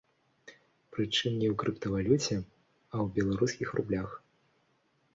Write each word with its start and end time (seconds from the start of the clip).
Прычым, 0.95 1.31
не 1.41 1.47
ў 1.51 1.55
крыптавалюце, 1.65 2.35
а 2.39 2.95
ў 3.05 3.07
беларускіх 3.21 3.69
рублях. 3.81 4.21